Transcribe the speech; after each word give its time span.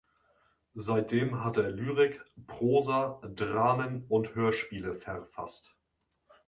Seitdem 0.73 1.43
hat 1.43 1.57
er 1.57 1.69
Lyrik, 1.69 2.25
Prosa, 2.47 3.21
Dramen 3.21 4.03
und 4.07 4.33
Hörspiele 4.33 4.95
verfasst. 4.95 5.75